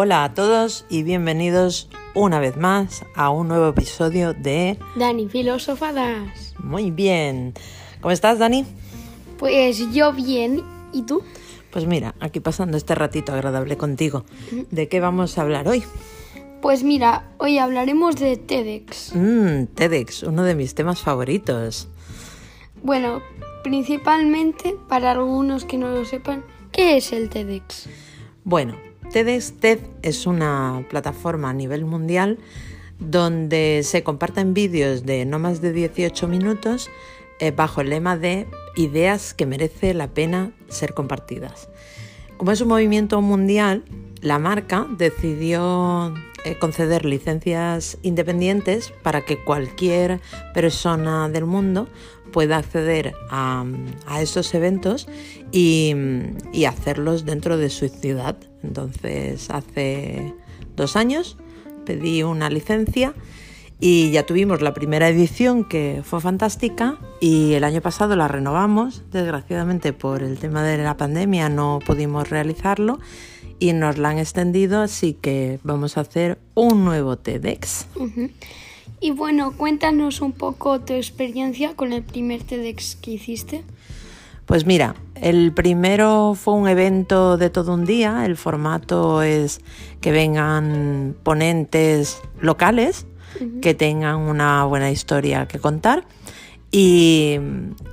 [0.00, 6.54] Hola a todos y bienvenidos una vez más a un nuevo episodio de Dani Filosofadas.
[6.62, 7.52] Muy bien.
[8.00, 8.64] ¿Cómo estás, Dani?
[9.40, 10.62] Pues yo bien.
[10.92, 11.24] ¿Y tú?
[11.72, 14.24] Pues mira, aquí pasando este ratito agradable contigo.
[14.70, 15.82] ¿De qué vamos a hablar hoy?
[16.62, 19.16] Pues mira, hoy hablaremos de TEDx.
[19.16, 21.88] Mmm, TEDx, uno de mis temas favoritos.
[22.84, 23.20] Bueno,
[23.64, 27.88] principalmente para algunos que no lo sepan, ¿qué es el TEDx?
[28.44, 28.76] Bueno,
[29.12, 32.38] TEDx TED es una plataforma a nivel mundial
[32.98, 36.90] donde se comparten vídeos de no más de 18 minutos
[37.40, 41.68] eh, bajo el lema de ideas que merece la pena ser compartidas.
[42.36, 43.84] Como es un movimiento mundial,
[44.20, 46.14] la marca decidió
[46.56, 50.20] conceder licencias independientes para que cualquier
[50.54, 51.88] persona del mundo
[52.32, 53.64] pueda acceder a,
[54.20, 55.08] estos eventos
[55.52, 55.94] y,
[56.66, 58.36] hacerlos dentro de su ciudad.
[58.62, 60.34] Entonces, hace
[60.76, 61.36] dos años
[61.84, 63.14] pedí una licencia
[63.80, 69.04] y ya tuvimos la primera edición que fue fantástica y el año pasado la renovamos.
[69.10, 72.98] Desgraciadamente por el tema de la pandemia no pudimos realizarlo
[73.58, 77.86] y nos la han extendido, así que vamos a hacer un nuevo TEDx.
[79.00, 83.64] Y bueno, cuéntanos un poco tu experiencia con el primer TEDx que hiciste.
[84.46, 88.24] Pues mira, el primero fue un evento de todo un día.
[88.24, 89.60] El formato es
[90.00, 93.06] que vengan ponentes locales
[93.60, 96.04] que tengan una buena historia que contar.
[96.70, 97.38] Y,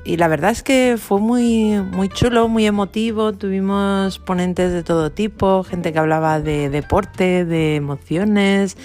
[0.06, 3.34] la verdad es que fue muy, muy chulo, muy emotivo.
[3.34, 8.76] Tuvimos ponentes de todo tipo, gente que hablaba de deporte, de emociones,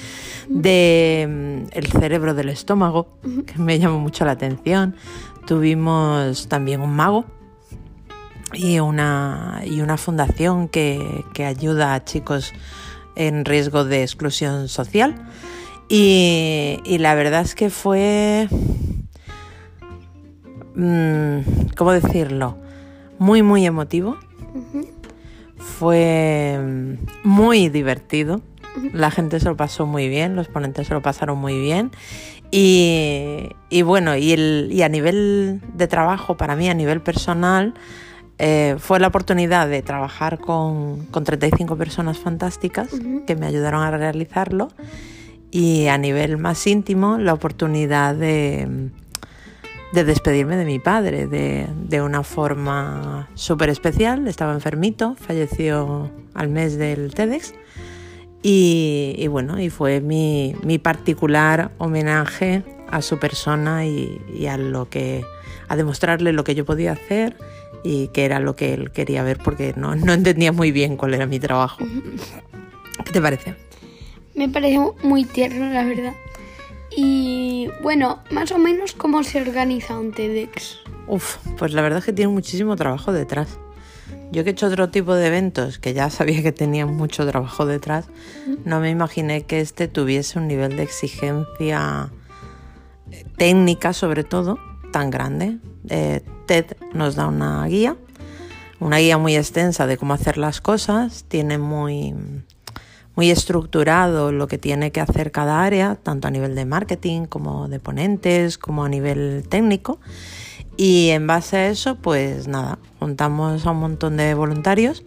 [0.49, 3.09] de mm, el cerebro del estómago,
[3.47, 4.95] que me llamó mucho la atención.
[5.47, 7.25] Tuvimos también un mago
[8.53, 12.53] y una, y una fundación que, que ayuda a chicos
[13.17, 15.17] en riesgo de exclusión social.
[15.89, 18.49] Y, y la verdad es que fue
[20.75, 21.41] Mm,
[21.77, 22.57] ¿cómo decirlo?
[23.19, 24.17] Muy, muy emotivo.
[25.57, 26.95] Fue mm,
[27.25, 28.41] muy divertido.
[28.93, 31.91] La gente se lo pasó muy bien, los ponentes se lo pasaron muy bien.
[32.53, 33.53] Y,
[33.85, 37.75] bueno, y, el, y, a nivel de trabajo, para mí, a nivel personal,
[38.39, 42.89] eh, fue la oportunidad de trabajar con, con 35 personas fantásticas
[43.27, 44.69] que me ayudaron a realizarlo.
[45.53, 48.91] Y a nivel más íntimo, la oportunidad de
[49.93, 54.27] de despedirme de mi padre de, una forma súper especial.
[54.29, 57.55] Estaba enfermito, falleció al mes del TEDx.
[58.43, 65.25] Y, bueno, y fue mi, particular homenaje a su persona y, a lo que
[65.69, 67.37] a demostrarle lo que yo podía hacer
[67.85, 71.15] y que era lo que él quería ver porque no, no entendía muy bien cuál
[71.15, 71.85] era mi trabajo.
[73.05, 73.55] ¿Qué te parece?
[74.35, 76.15] Me parece muy tierno, la verdad.
[76.97, 77.30] Y
[77.83, 80.79] bueno, más o menos cómo se organiza un TEDx.
[81.07, 83.59] Uf, pues la verdad es que tiene muchísimo trabajo detrás.
[84.33, 87.67] Yo que he hecho otro tipo de eventos que ya sabía que tenían mucho trabajo
[87.67, 88.07] detrás,
[88.65, 92.13] no me imaginé que este tuviese un nivel de exigencia
[93.11, 94.59] eh, técnica sobre todo
[94.93, 95.59] tan grande.
[95.89, 97.97] Eh, TED nos da una guía,
[98.79, 102.15] una guía muy extensa de cómo hacer las cosas, tiene muy
[103.17, 107.69] muy estructurado lo que tiene que hacer cada área, tanto a nivel de marketing como
[107.69, 110.01] de ponentes, como a nivel técnico.
[110.77, 115.05] Y en base a eso, pues nada, juntamos a un montón de voluntarios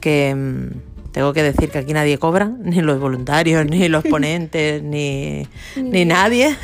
[0.00, 4.82] que mm, tengo que decir que aquí nadie cobra, ni los voluntarios, ni los ponentes,
[4.82, 6.56] ni, ni nadie,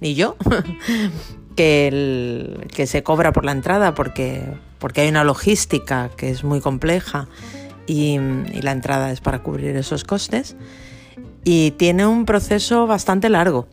[0.00, 0.36] ni yo,
[1.56, 4.44] que, que se cobra por la entrada porque,
[4.78, 7.28] porque hay una logística que es muy compleja
[7.90, 8.18] y,
[8.62, 10.56] la entrada es para cubrir esos costes.
[11.42, 13.66] Y tiene un proceso bastante largo,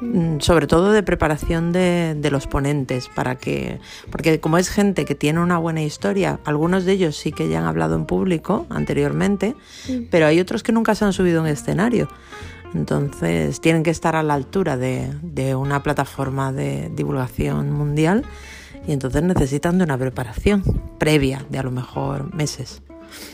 [0.00, 3.78] mm, sobre todo de preparación de, los ponentes, para que,
[4.10, 7.58] porque como es gente que tiene una buena historia, algunos de ellos sí que ya
[7.58, 9.54] han hablado en público anteriormente,
[10.10, 12.08] pero hay otros que nunca se han subido en escenario.
[12.74, 18.24] Entonces tienen que estar a la altura de, de una plataforma de divulgación mundial
[18.86, 20.62] y entonces necesitan de una preparación
[20.98, 22.82] previa de a lo mejor meses.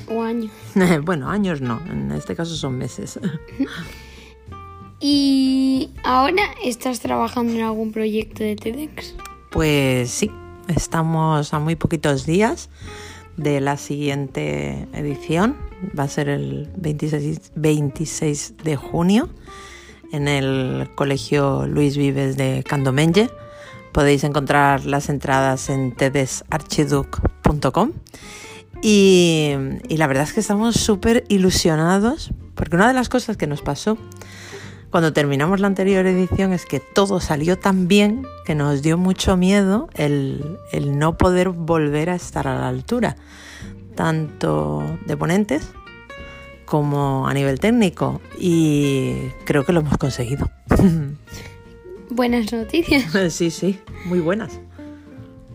[0.08, 0.50] O años.
[1.02, 3.18] bueno, años no, en este caso son meses.
[5.00, 9.14] ¿Y ahora estás trabajando en algún proyecto de TEDx?
[9.50, 10.30] Pues sí,
[10.68, 12.70] estamos a muy poquitos días
[13.36, 15.56] de la siguiente edición.
[15.98, 19.28] Va a ser el 26, 26 de junio
[20.12, 23.28] en el Colegio Luis Vives de Candomenge.
[23.92, 27.92] Podéis encontrar las entradas en tedesarchiduc.com.
[28.86, 29.54] Y,
[29.88, 33.96] la verdad es que estamos súper ilusionados Porque una de las cosas que nos pasó
[34.90, 39.36] cuando terminamos la anterior edición es que todo salió tan bien que nos dio mucho
[39.36, 43.16] miedo el, el no poder volver a estar a la altura,
[43.96, 45.72] tanto de ponentes
[46.64, 48.20] como a nivel técnico.
[48.38, 50.48] Y creo que lo hemos conseguido.
[52.10, 53.12] Buenas noticias.
[53.34, 54.60] Sí, sí, muy buenas.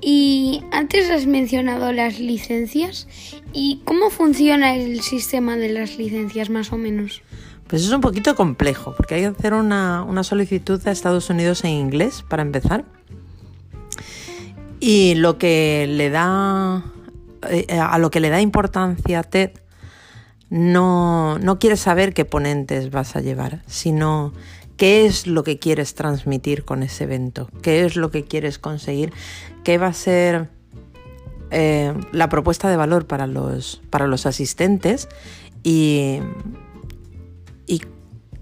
[0.01, 3.07] Y antes has mencionado las licencias.
[3.53, 7.21] ¿Y cómo funciona el sistema de las licencias más o menos?
[7.67, 11.63] Pues es un poquito complejo, porque hay que hacer una, una solicitud a Estados Unidos
[11.63, 12.85] en inglés para empezar.
[14.79, 16.83] Y lo que le da
[17.49, 19.51] eh, a lo que le da importancia a TED
[20.49, 24.33] no, no quiere saber qué ponentes vas a llevar, sino
[24.79, 29.11] qué es lo que quieres transmitir con ese evento, qué es lo que quieres conseguir,
[29.65, 30.49] qué va a ser
[31.51, 35.09] eh, la propuesta de valor para los, para los asistentes
[35.63, 36.19] y,
[37.67, 37.81] y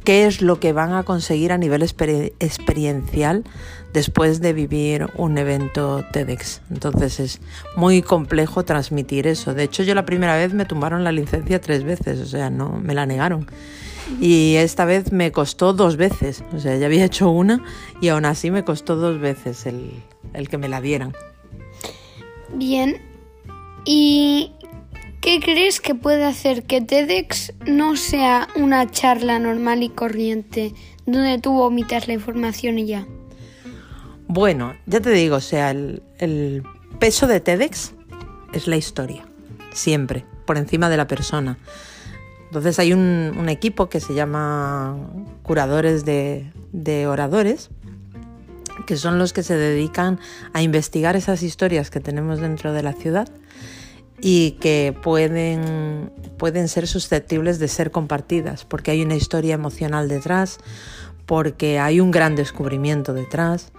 [0.04, 3.44] qué es lo que van a conseguir a nivel experiencial
[3.92, 6.62] después de vivir un evento TEDx.
[6.70, 7.42] Entonces es
[7.76, 9.56] muy complejo transmitir eso.
[9.56, 12.74] De hecho, yo la primera vez me tumbaron la licencia tres veces, o sea, no
[12.74, 13.48] me la negaron.
[14.22, 17.64] Y esta vez me costó dos veces, o sea, ya había hecho una
[18.02, 19.92] y aún así me costó dos veces el,
[20.34, 21.14] el que me la dieran.
[22.54, 23.02] Bien,
[23.86, 24.54] ¿y
[25.28, 30.74] ¿Qué crees que puede hacer que TEDx no sea una charla normal y corriente
[31.06, 33.06] donde tú vomitas la información y ya?
[34.30, 36.64] Bueno, ya te digo, o sea, el,
[37.00, 37.94] peso de TEDx
[38.54, 39.26] es la historia,
[39.74, 41.58] siempre, por encima de la persona.
[42.48, 44.98] Entonces hay un, equipo que se llama
[45.44, 47.70] curadores de, de oradores,
[48.86, 50.20] que son los que se dedican
[50.54, 53.28] a investigar esas historias que tenemos dentro de la ciudad
[54.20, 60.58] y que pueden, pueden ser susceptibles de ser compartidas porque hay una historia emocional detrás,
[61.26, 63.72] porque hay un gran descubrimiento detrás,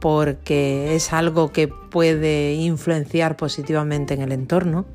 [0.00, 4.86] porque es algo que puede influenciar positivamente en el entorno,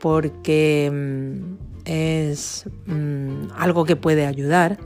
[0.00, 4.78] porque mm, es mm, algo que puede ayudar.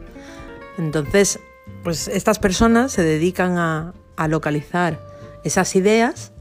[0.79, 1.39] Entonces,
[1.83, 4.99] pues estas personas se dedican a, a localizar
[5.45, 6.33] esas ideas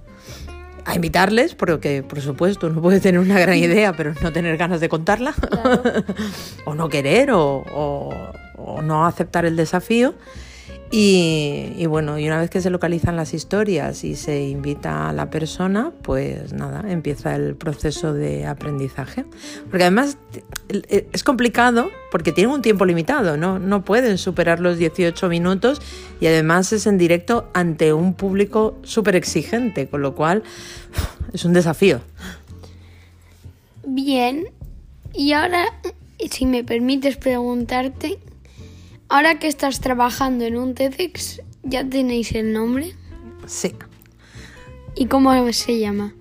[0.86, 4.82] a invitarles, porque por supuesto uno puede tener una gran idea, pero no tener ganas
[4.82, 5.34] de contarla,
[6.66, 8.04] o no querer, o,
[8.84, 10.14] no aceptar el desafío.
[10.96, 15.32] Y, bueno, y una vez que se localizan las historias y se invita a la
[15.32, 19.26] persona, pues nada, empieza el proceso de aprendizaje.
[19.72, 20.20] Porque además
[20.70, 23.58] es complicado porque tienen un tiempo limitado, ¿no?
[23.58, 25.82] No pueden superar los 18 minutos
[26.22, 30.44] y además es en directo ante un público súper exigente, con lo cual
[31.34, 32.02] es un desafío.
[33.84, 34.46] Bien,
[35.12, 35.66] y ahora,
[36.30, 38.20] si me permites preguntarte,
[39.14, 42.96] Ahora que estás trabajando en un TEDx, ¿ya tenéis el nombre?
[43.46, 43.76] Sí.
[44.96, 46.16] ¿Y cómo se llama?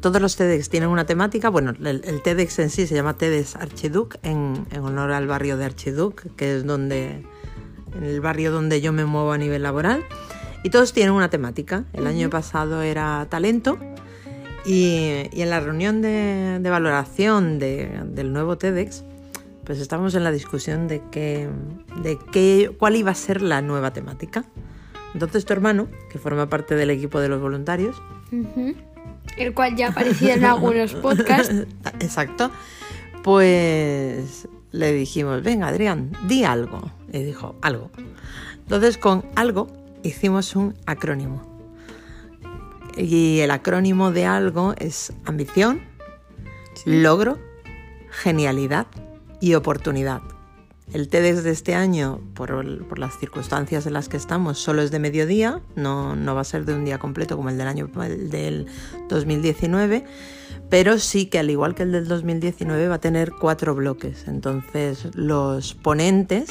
[0.00, 1.48] todos los TEDx tienen una temática.
[1.48, 6.32] Bueno, el, TEDx en sí se llama TEDx Archiduc en, honor al barrio de Archiduc,
[6.36, 7.24] que es donde
[7.96, 10.04] en el barrio donde yo me muevo a nivel laboral.
[10.62, 11.86] Y todos tienen una temática.
[11.92, 13.80] El año pasado era talento.
[14.64, 19.02] Y, en la reunión de, valoración del nuevo TEDx
[19.64, 21.48] pues estamos en la discusión de, qué,
[22.02, 24.44] de qué, cuál iba a ser la nueva temática.
[25.14, 28.02] Entonces tu hermano, que forma parte del equipo de los voluntarios,
[29.36, 31.66] el cual ya aparecía en algunos podcasts.
[32.00, 32.50] Exacto.
[33.22, 36.90] Pues le dijimos, venga Adrián, di algo.
[37.12, 37.90] Y dijo, algo.
[38.62, 39.68] Entonces con algo
[40.02, 41.42] hicimos un acrónimo.
[42.96, 45.82] Y el acrónimo de algo es ambición,
[46.84, 47.38] logro,
[48.10, 48.86] genialidad
[49.42, 50.22] y oportunidad.
[50.92, 55.00] El TEDx de este año, por, las circunstancias en las que estamos, solo es de
[55.00, 58.66] mediodía, no, no, va a ser de un día completo como el del año del
[59.08, 60.04] 2019,
[60.70, 64.28] pero sí que al igual que el del 2019 va a tener cuatro bloques.
[64.28, 66.50] Entonces los ponentes,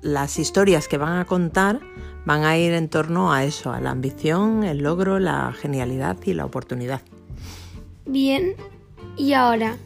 [0.00, 1.80] las historias que van a contar
[2.24, 6.34] van a ir en torno a eso, a la ambición, el logro, la genialidad y
[6.34, 7.00] la oportunidad.
[8.06, 8.54] Bien,
[9.16, 9.76] y ahora,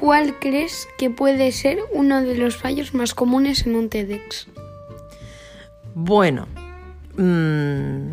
[0.00, 4.48] ¿Cuál crees que puede ser uno de los fallos más comunes en un TEDx?
[5.94, 6.48] Bueno,
[7.16, 8.08] mm,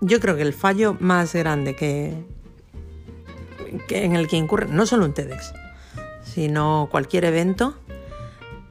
[0.00, 2.12] yo creo que el fallo más grande que,
[3.90, 5.52] en el que incurre no solo un TEDx,
[6.24, 7.76] sino cualquier evento,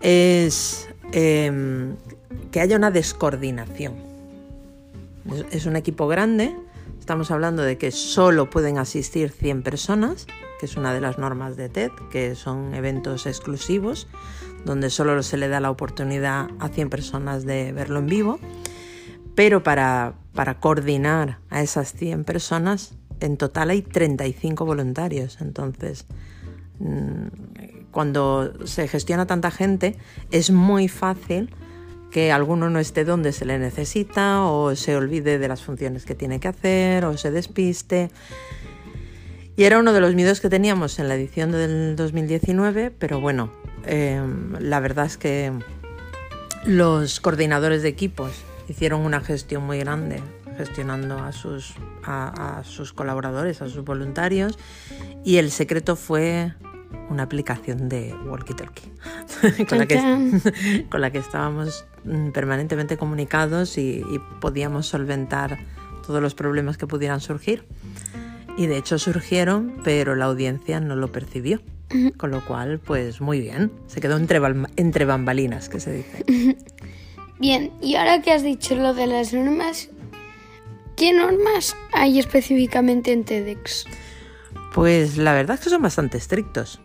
[0.02, 1.96] es em,
[2.52, 3.94] que haya una descoordinación.
[5.52, 6.56] es un equipo grande,
[7.00, 10.28] estamos hablando de que solo pueden asistir 100 personas
[10.60, 14.08] que es una de las normas de TED, que son eventos exclusivos,
[14.66, 18.40] donde solo se le da la oportunidad a 100 personas de verlo en vivo.
[19.36, 25.40] Pero para, para coordinar a esas 100 personas, en total hay 35 voluntarios.
[25.42, 26.06] Entonces,
[26.80, 27.28] mm,
[27.92, 29.98] cuando se gestiona tanta gente,
[30.32, 31.54] es muy fácil
[32.12, 36.16] que alguno no esté donde se le necesita o se olvide de las funciones que
[36.16, 38.10] tiene que hacer o se despiste.
[39.58, 43.52] Y era uno de los miedos que teníamos en la edición del 2019, pero bueno,
[43.86, 45.54] em, la verdad es que
[46.66, 48.32] los coordinadores de equipos
[48.68, 50.22] hicieron una gestión muy grande,
[50.58, 54.58] gestionando a sus, a sus colaboradores, a sus voluntarios,
[55.24, 56.54] y el secreto fue
[57.10, 58.92] una aplicación de Walkie Talkie
[59.70, 64.04] con, la que, con la que estábamos mm, permanentemente comunicados y,
[64.40, 65.58] podíamos solventar
[66.06, 67.66] todos los problemas que pudieran surgir.
[68.58, 71.62] Y de hecho surgieron, pero la audiencia no lo percibió.
[72.18, 73.72] Con lo cual, pues muy bien.
[73.88, 74.42] Se quedó entre,
[74.76, 76.58] entre bambalinas, que se dice.
[77.40, 79.90] Bien, y ahora que has dicho lo de las normas,
[80.96, 83.86] ¿qué normas hay específicamente en TEDx?
[84.74, 86.80] Pues la verdad es que son bastante estrictos.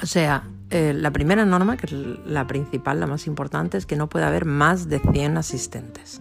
[0.00, 3.96] O sea, eh, la primera norma, que es la principal, la más importante, es que
[3.96, 6.20] no puede haber más de 100 asistentes.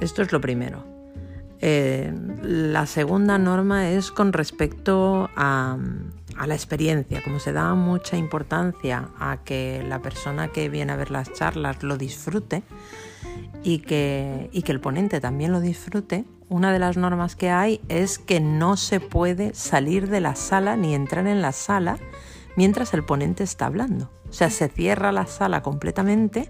[0.00, 0.89] Esto es lo primero.
[1.62, 2.12] Eh,
[2.42, 5.76] la segunda norma es con respecto a,
[6.46, 11.10] la experiencia, como se da mucha importancia a que la persona que viene a ver
[11.10, 12.62] las charlas lo disfrute
[13.62, 17.80] y que, y que el ponente también lo disfrute, una de las normas que hay
[17.88, 21.98] es que no se puede salir de la sala ni entrar en la sala
[22.56, 24.10] mientras el ponente está hablando.
[24.28, 26.48] O sea, se cierra la sala completamente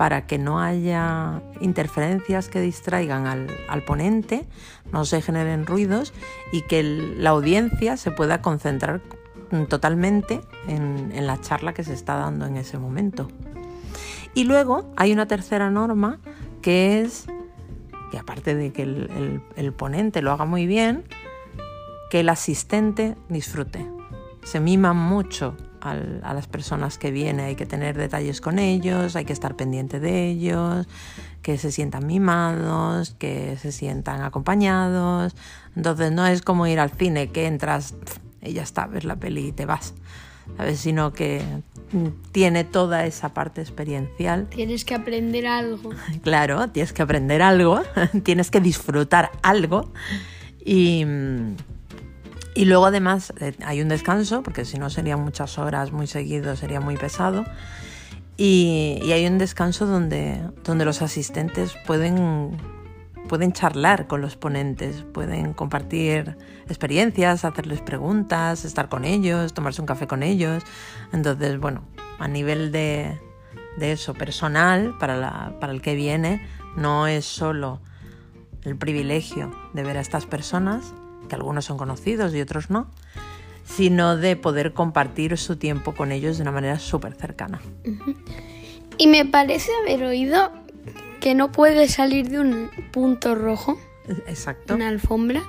[0.00, 4.46] para que no haya interferencias que distraigan al, ponente,
[4.92, 6.14] no se generen ruidos
[6.52, 9.02] y que la audiencia se pueda concentrar
[9.68, 13.28] totalmente en, la charla que se está dando en ese momento.
[14.32, 16.18] Y luego hay una tercera norma
[16.62, 17.26] que es
[18.10, 21.04] que aparte de que el ponente lo haga muy bien,
[22.08, 23.86] que el asistente disfrute
[24.44, 29.24] se miman mucho a las personas que vienen, hay que tener detalles con ellos, hay
[29.24, 30.86] que estar pendiente de ellos,
[31.42, 35.34] que se sientan mimados, que se sientan acompañados.
[35.76, 37.94] Entonces no es como ir al cine que entras
[38.42, 39.94] y ya está, ves la peli y te vas,
[40.56, 40.80] ¿sabes?
[40.80, 41.42] Sino que
[42.32, 44.46] tiene toda esa parte experiencial.
[44.48, 45.90] Tienes que aprender algo.
[46.22, 47.82] Claro, tienes que aprender algo,
[48.22, 49.92] tienes que disfrutar algo
[50.64, 51.04] y
[52.54, 56.56] y luego además eh, hay un descanso, porque si no serían muchas horas muy seguido,
[56.56, 57.44] sería muy pesado.
[58.36, 62.56] Y, hay un descanso donde, donde los asistentes pueden,
[63.28, 69.86] pueden charlar con los ponentes, pueden compartir experiencias, hacerles preguntas, estar con ellos, tomarse un
[69.86, 70.62] café con ellos.
[71.12, 71.84] Entonces, bueno,
[72.18, 73.20] a nivel de,
[73.78, 76.42] de eso personal, para, la, para el que viene,
[76.76, 77.80] no es solo
[78.64, 80.94] el privilegio de ver a estas personas,
[81.30, 82.90] que algunos son conocidos y otros no,
[83.64, 87.62] sino de poder compartir su tiempo con ellos de una manera súper cercana.
[88.98, 90.52] Y me parece haber oído
[91.20, 93.78] que no puede salir de un punto rojo.
[94.26, 94.74] Exacto.
[94.74, 95.42] Una alfombra.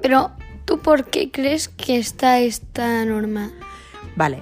[0.00, 0.30] Pero,
[0.64, 3.50] ¿tú por qué crees que está esta norma?
[4.14, 4.40] Vale,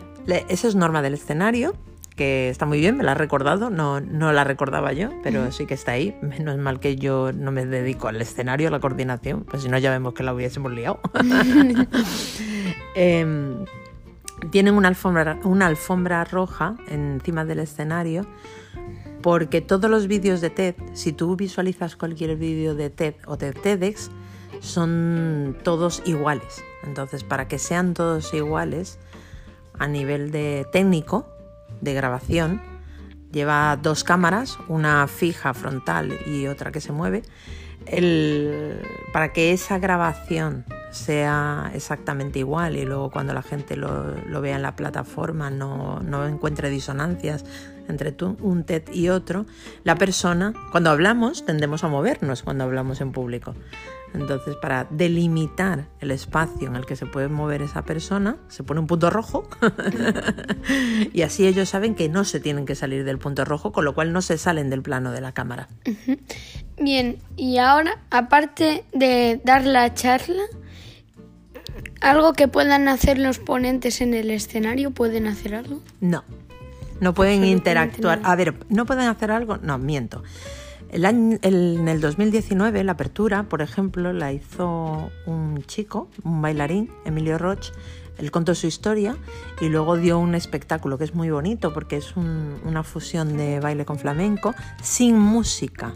[0.49, 1.75] esa es norma del escenario
[2.17, 5.67] que está muy bien, me la ha recordado, no, no la recordaba yo, pero sí
[5.67, 6.17] que está ahí.
[6.23, 9.79] Menos mal que yo no me dedico al escenario, a la coordinación, pues si no
[9.79, 11.01] ya vemos que la hubiésemos liado.
[12.97, 13.65] Em,
[14.53, 18.25] tienen una alfombra, una alfombra roja encima del escenario
[19.25, 23.55] porque todos los vídeos de TED, si tú visualizas cualquier vídeo de TED o de
[23.55, 24.11] TEDx,
[24.61, 26.63] son todos iguales.
[26.85, 28.99] Entonces, para que sean todos iguales
[29.79, 31.27] a nivel de técnico,
[31.85, 32.61] de grabación.
[33.31, 37.23] Lleva dos cámaras, una fija frontal y otra que se mueve.
[39.13, 44.63] para que esa grabación sea exactamente igual y luego cuando la gente lo, vea en
[44.63, 47.45] la plataforma no, no encuentre disonancias
[47.89, 49.47] entre un TED y otro,
[49.83, 53.55] la persona, cuando hablamos, tendemos a movernos cuando hablamos en público.
[54.15, 58.79] Entonces, para delimitar el espacio en el que se puede mover esa persona, se pone
[58.79, 59.49] un punto rojo
[61.13, 63.93] y así ellos saben que no se tienen que salir del punto rojo, con lo
[63.95, 65.69] cual no se salen del plano de la cámara.
[66.79, 70.45] Bien, y ahora, aparte de dar la charla,
[72.01, 74.93] ¿algo que puedan hacer los ponentes en el escenario?
[74.93, 75.81] ¿Pueden hacer algo?
[76.01, 76.23] No,
[77.01, 78.21] no pueden interactuar.
[78.23, 79.57] A ver, ¿no pueden hacer algo?
[79.57, 80.23] No, miento.
[80.97, 87.73] En el 2019, la apertura, por ejemplo, la hizo un chico, un bailarín, Emilio Roch.
[88.17, 89.17] Él contó su historia
[89.61, 93.59] y luego dio un espectáculo que es muy bonito porque es un- una fusión de
[93.59, 95.95] baile con flamenco sin música.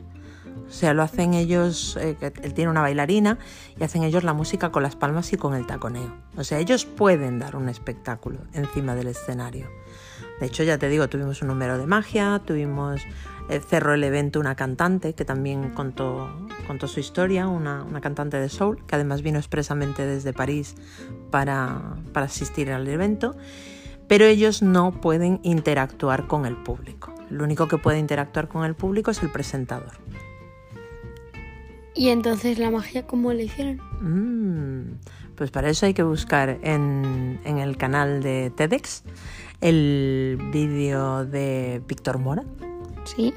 [0.69, 3.39] O sea, lo hacen ellos, eh, él tiene una bailarina
[3.79, 6.13] y hacen ellos la música con las palmas y con el taconeo.
[6.37, 9.69] O sea, ellos pueden dar un espectáculo encima del escenario.
[10.41, 13.01] De hecho, ya te digo, tuvimos un número de magia, tuvimos,
[13.67, 16.29] cerró el evento una cantante que también contó,
[16.67, 20.75] contó su historia, una, una cantante de soul, que además vino expresamente desde París
[21.31, 23.37] para, para asistir al evento,
[24.07, 27.15] pero ellos no pueden interactuar con el público.
[27.31, 29.93] Lo único que puede interactuar con el público es el presentador.
[31.95, 33.81] Y entonces la magia, ¿cómo le hicieron?
[34.01, 34.99] Mm,
[35.35, 39.03] pues para eso hay que buscar en, en el canal de TEDx
[39.61, 42.45] el vídeo de Víctor Mora
[43.17, 43.35] Sí.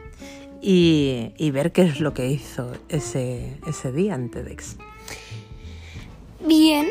[0.62, 4.78] y, y ver qué es lo que hizo ese, ese día en TEDx.
[6.46, 6.88] Bien.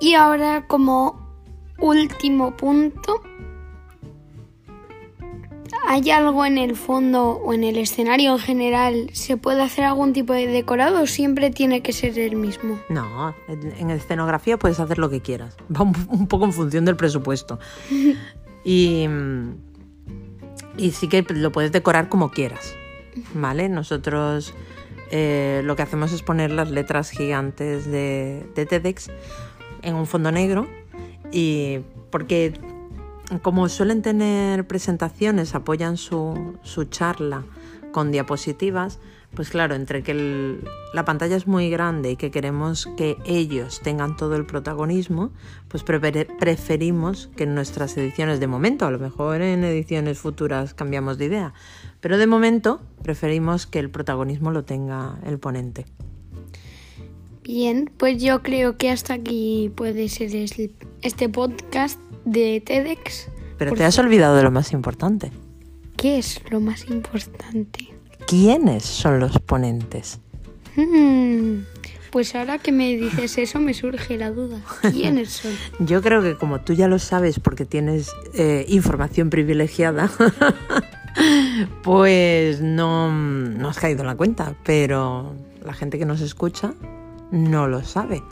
[0.00, 1.20] Y ahora como
[1.78, 3.22] último punto.
[5.88, 9.10] ¿Hay algo en el fondo o en el escenario en general?
[9.12, 12.78] ¿Se puede hacer algún tipo de decorado o siempre tiene que ser el mismo?
[12.88, 15.56] No, en, en escenografía puedes hacer lo que quieras.
[15.74, 17.58] Va un, un poco en función del presupuesto.
[18.64, 19.08] Y,
[20.76, 22.74] y sí que lo puedes decorar como quieras.
[23.34, 23.68] ¿Vale?
[23.68, 24.54] Nosotros
[25.10, 29.10] eh, lo que hacemos es poner las letras gigantes de, de TEDx
[29.82, 30.66] en un fondo negro.
[31.30, 32.54] Y porque
[33.40, 37.44] como suelen tener presentaciones, apoyan su, su charla
[37.92, 38.98] con diapositivas,
[39.34, 43.80] pues claro, entre que el- la pantalla es muy grande y que queremos que ellos
[43.82, 45.30] tengan todo el protagonismo,
[45.68, 51.16] pues preferimos que en nuestras ediciones de momento, a lo mejor en ediciones futuras cambiamos
[51.16, 51.54] de idea,
[52.00, 55.86] pero de momento preferimos que el protagonismo lo tenga el ponente.
[57.42, 60.54] Bien, pues yo creo que hasta aquí puede ser es-
[61.00, 63.28] este podcast de TEDx.
[63.58, 65.32] Pero te has olvidado de lo más importante.
[65.96, 67.88] ¿Qué es lo más importante?
[68.32, 70.18] ¿Quiénes son los ponentes?
[70.74, 71.64] Hmm,
[72.10, 74.58] Pues ahora que me dices eso me surge la duda.
[74.90, 75.52] ¿Quiénes son?
[75.86, 80.10] Yo creo que como tú ya lo sabes porque tienes eh, información privilegiada,
[81.82, 86.72] pues no, no has caído en la cuenta, pero la gente que nos escucha
[87.30, 88.22] no lo sabe.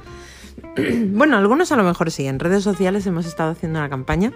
[1.13, 2.27] Bueno, algunos a lo mejor sí.
[2.27, 4.33] En redes sociales hemos estado haciendo una campaña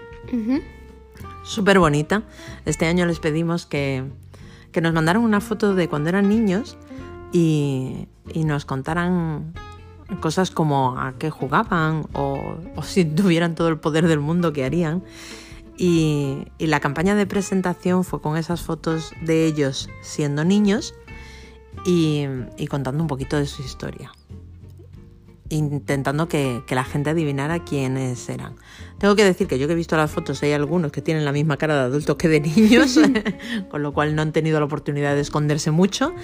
[1.43, 2.23] súper bonita.
[2.67, 4.05] Este año les pedimos que,
[4.75, 6.77] que nos mandaran una foto de cuando eran niños
[7.33, 9.55] y, y nos contaran
[10.21, 14.65] cosas como a qué jugaban o, o si tuvieran todo el poder del mundo, qué
[14.65, 15.05] harían.
[15.79, 20.93] Y, y la campaña de presentación fue con esas fotos de ellos siendo niños
[21.87, 22.25] y,
[22.59, 24.13] y contando un poquito de su historia
[25.49, 28.55] intentando que, que, la gente adivinara quiénes eran.
[28.99, 31.33] Tengo que decir que yo que he visto las fotos hay algunos que tienen la
[31.33, 32.99] misma cara de adultos que de niños,
[33.71, 36.15] con lo cual no han tenido la oportunidad de esconderse mucho,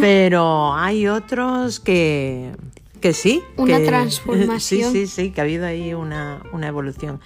[0.00, 2.52] pero hay otros que,
[3.00, 3.42] que sí.
[3.56, 4.56] Una que, transformación.
[4.92, 7.20] Sí, sí, sí, que ha habido ahí una, una evolución.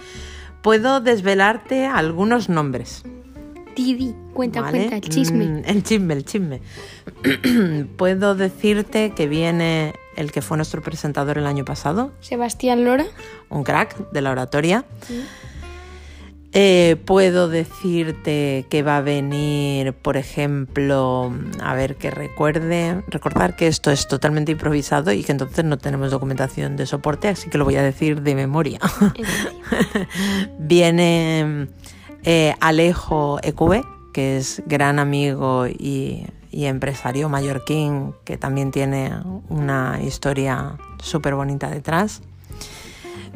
[0.63, 3.03] Puedo desvelarte algunos nombres.
[3.75, 4.79] Didi, cuenta, ¿vale?
[4.79, 5.47] cuenta, el chisme.
[5.47, 6.61] Mm, el chisme, el chisme.
[7.97, 13.07] Puedo decirte que viene el que fue nuestro presentador el año pasado, Sebastián Lora.
[13.49, 14.85] un crack de la oratoria.
[16.53, 23.69] Eh, puedo decirte que va a venir, por ejemplo, a ver que recuerde, recordar que
[23.69, 27.65] esto es totalmente improvisado y que entonces no tenemos documentación de soporte, así que lo
[27.65, 28.81] voy a decir de memoria.
[30.59, 31.69] Viene
[32.25, 39.13] eh, Alejo EQB, que es gran amigo y, y, empresario mallorquín, que también tiene
[39.49, 42.23] una historia súper bonita detrás.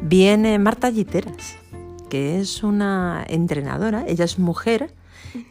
[0.01, 1.55] Viene Marta Giteras,
[2.09, 4.93] que es una entrenadora, ella es mujer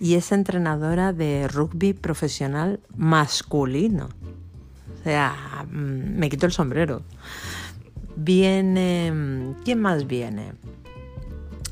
[0.01, 4.09] y es entrenadora de rugby profesional masculino.
[5.01, 7.03] O sea, me quito el sombrero.
[8.17, 10.53] Viene, ¿quién más viene?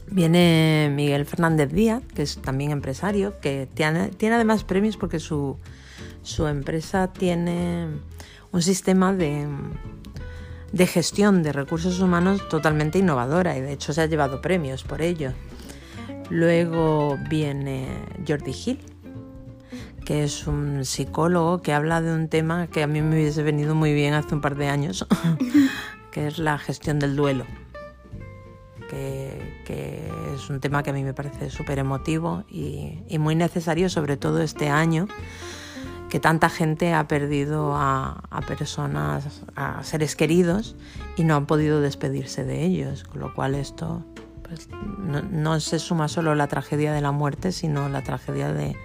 [0.08, 5.56] Viene Miguel Fernández Díaz, que es también empresario, que tiene, tiene además premios porque su,
[6.22, 7.88] su, empresa tiene
[8.52, 9.46] un sistema de,
[10.86, 15.32] gestión de recursos humanos totalmente innovadora y de hecho se ha llevado premios por ello.
[16.30, 17.88] Luego viene
[18.26, 18.78] Jordi Gil,
[20.04, 23.74] que es un psicólogo que habla de un tema que a mí me hubiese venido
[23.74, 25.06] muy bien hace un par de años,
[26.10, 27.46] que es la gestión del duelo.
[28.90, 34.18] Que, es un tema que a mí me parece súper emotivo y, muy necesario, sobre
[34.18, 35.08] todo este año,
[36.12, 40.76] que tanta gente ha perdido a, personas, a seres queridos
[41.16, 44.04] y no han podido despedirse de ellos, con lo cual esto
[44.42, 44.68] pues,
[45.30, 48.76] no, se suma solo la tragedia de la muerte, sino la tragedia de,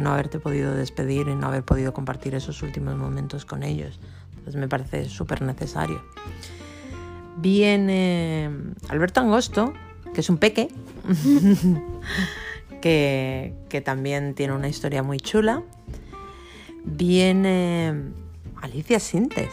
[0.00, 4.00] no haberte podido despedir y no haber podido compartir esos últimos momentos con ellos.
[4.30, 6.02] Entonces me parece súper necesario.
[7.36, 8.50] Viene
[8.88, 9.72] Alberto Angosto,
[10.12, 10.66] que es un peque,
[12.82, 15.62] que, que también tiene una historia muy chula.
[16.86, 17.94] Viene
[18.62, 19.50] Alicia Sintes,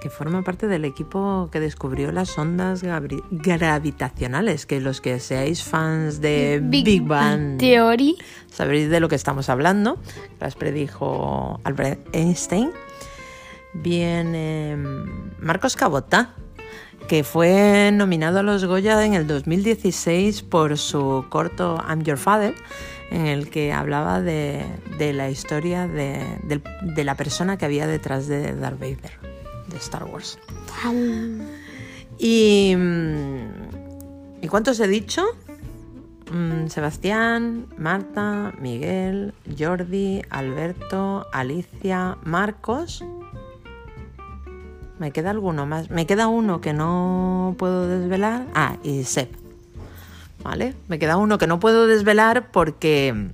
[0.00, 2.82] que forma parte del equipo que descubrió las ondas
[3.30, 8.16] gravitacionales, que los que seáis fans de Big, Bang Theory.
[8.50, 9.96] sabréis de lo que estamos hablando.
[10.40, 12.72] Las predijo Albert Einstein.
[13.74, 14.76] Viene
[15.38, 16.34] Marcos Cabota,
[17.06, 22.54] que fue nominado a los Goya en el 2016 por su corto I'm Your Father,
[23.12, 24.64] en el que hablaba de,
[24.98, 29.12] la historia de la persona que había detrás de Darth Vader,
[29.68, 30.38] de Star Wars.
[32.18, 35.24] Y, mm, ¿y cuántos he dicho?
[36.32, 43.04] Mm, Sebastián, Marta, Miguel, Jordi, Alberto, Alicia, Marcos.
[44.98, 45.90] ¿Me queda alguno más?
[45.90, 48.46] Me queda uno que no puedo desvelar.
[48.54, 49.41] Ah, y Seb.
[50.42, 50.74] ¿Vale?
[50.88, 53.30] Me queda uno que no puedo desvelar porque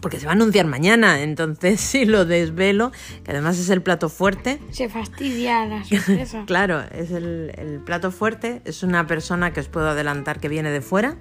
[0.00, 1.22] porque se va a anunciar mañana.
[1.22, 2.92] Entonces, si lo desvelo,
[3.24, 6.44] que además es el plato fuerte, Se fastidia la sorpresa.
[6.46, 8.62] Claro, es el, el plato fuerte.
[8.64, 11.16] Es una persona que os puedo adelantar que viene de fuera,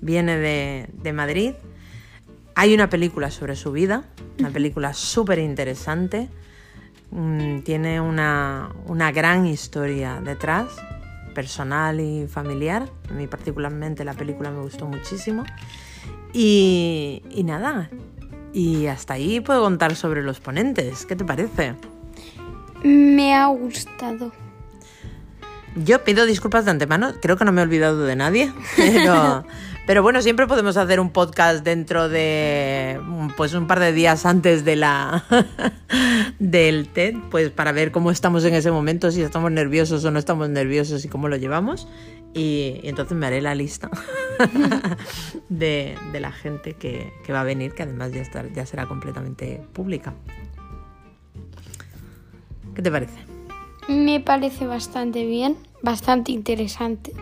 [0.00, 1.52] viene de, de Madrid.
[2.54, 4.04] Hay una película sobre su vida,
[4.38, 6.28] una película súper interesante.
[7.10, 10.68] Mm, Tiene una, una gran historia detrás,
[11.34, 12.88] personal y familiar.
[13.10, 15.44] A mí particularmente la película me gustó muchísimo.
[16.32, 17.90] Y, y nada,
[18.54, 21.04] y hasta ahí puedo contar sobre los ponentes.
[21.06, 21.74] ¿Qué te parece?
[22.84, 24.32] Me ha gustado.
[25.76, 29.44] Yo pido disculpas de antemano, creo que no me he olvidado de nadie, pero,
[29.86, 32.98] pero bueno, siempre podemos hacer un podcast dentro de
[33.36, 35.24] pues un par de días antes de la
[36.38, 40.18] del TED, pues para ver cómo estamos en ese momento, si estamos nerviosos o no
[40.18, 41.86] estamos nerviosos y cómo lo llevamos.
[42.32, 43.90] Y, entonces me haré la lista
[45.48, 49.62] de, la gente que, que va a venir, que además ya, está, ya será completamente
[49.72, 50.14] pública.
[52.74, 53.14] ¿Qué te parece?
[53.88, 57.12] Me parece bastante bien, bastante interesante.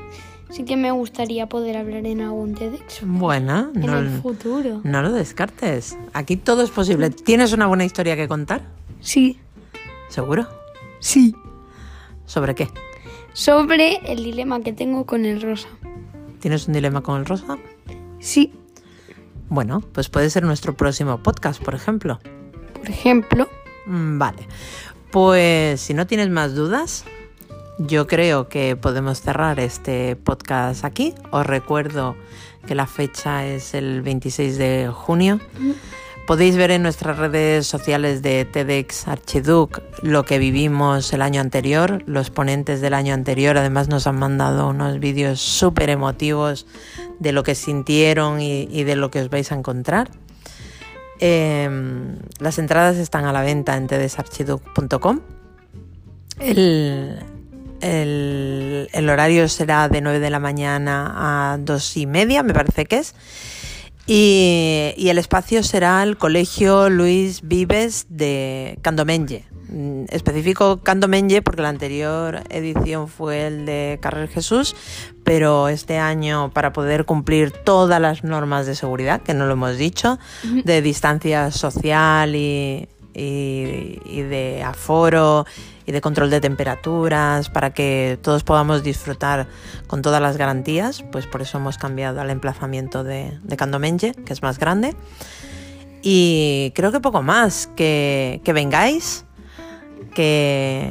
[0.53, 4.81] Sí que me gustaría poder hablar en algún TEDx Bueno, en no, el futuro.
[4.85, 5.97] No lo descartes.
[6.13, 7.11] Aquí todo es posible.
[7.11, 8.63] ¿Tienes una buena historia que contar?
[9.01, 9.39] Sí,
[10.09, 10.47] ¿Seguro?
[11.01, 11.35] sí.
[12.27, 12.69] ¿Sobre qué?
[13.33, 15.69] Sobre el dilema que tengo con el rosa.
[16.41, 17.57] ¿Tienes un dilema con el rosa?
[18.21, 18.53] Sí,
[19.49, 22.21] Bueno, pues puede ser nuestro próximo podcast, por ejemplo.
[22.75, 23.49] por ejemplo.
[23.87, 24.47] Mm, Vale.
[25.11, 27.05] Pues si no tienes más dudas,
[27.79, 31.15] yo creo que podemos cerrar este podcast aquí.
[31.31, 32.17] Os recuerdo
[32.67, 35.41] que la fecha es el 26 de junio.
[36.27, 42.03] Podéis ver en nuestras redes sociales de TEDx Archiduc lo que vivimos el año anterior.
[42.07, 46.67] Los ponentes del año anterior además nos han mandado unos vídeos súper emotivos
[47.19, 50.11] de lo que sintieron y, de lo que os vais a encontrar.
[51.19, 51.69] Eh,
[52.39, 55.21] las entradas están a la venta en tedesarchiduc.com.
[56.39, 57.19] El,
[57.83, 62.87] el, el horario será de 9 de la mañana a 2 y media, me parece
[62.87, 63.15] que es.
[64.07, 69.45] Y, y el espacio será el Colegio Luis Vives de Candomenge.
[69.69, 74.75] Mm, Especifico Candomenge porque la anterior edición fue el de Carrer Jesús,
[75.25, 79.77] pero este año para poder cumplir todas las normas de seguridad, que no lo hemos
[79.77, 80.19] dicho,
[80.65, 85.47] de distancia social y, y, y de aforo
[85.87, 89.47] y de control de temperaturas para que todos podamos disfrutar
[89.87, 94.33] con todas las garantías, pues por eso hemos cambiado al emplazamiento de, de Candomenge, que
[94.33, 94.95] es más grande.
[96.03, 99.25] Y creo que poco más, que, que vengáis,
[100.15, 100.91] que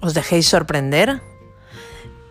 [0.00, 1.22] os dejéis sorprender,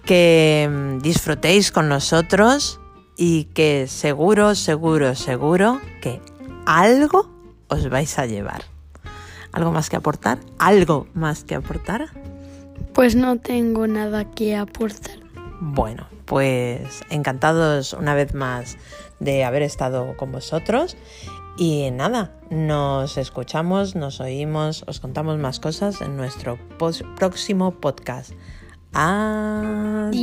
[0.06, 2.80] que mm, disfrutéis con nosotros
[3.18, 6.22] y que seguro, seguro, seguro que
[6.66, 7.30] algo
[7.68, 8.71] os vais a llevar.
[9.52, 10.40] ¿Algo más que aportar?
[10.60, 12.10] ¿Algo más que aportar?
[12.94, 15.20] Pues no tengo nada que aportar.
[15.60, 18.78] Bueno, pues encantados una vez más
[19.20, 20.98] de haber estado con vosotros.
[21.58, 26.58] Y nada, nos escuchamos, nos oímos, os contamos más cosas en nuestro
[27.18, 28.32] próximo podcast.
[28.94, 30.22] Adiós.